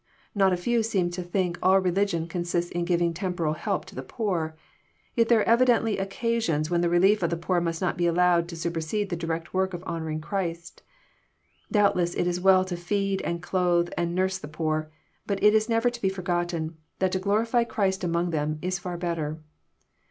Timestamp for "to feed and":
12.65-13.43